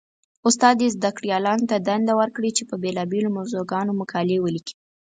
[0.47, 4.75] استاد دې زده کړيالانو ته دنده ورکړي؛ چې په بېلابېلو موضوعګانو مقالې وليکي.